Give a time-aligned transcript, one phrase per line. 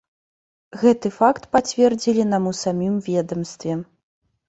[0.83, 3.73] Гэты факт пацвердзілі нам у самім ведамстве.